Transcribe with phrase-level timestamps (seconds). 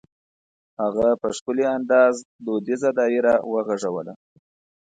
[0.81, 2.15] هغه په ښکلي انداز
[2.45, 4.13] دودیزه دایره وغږوله.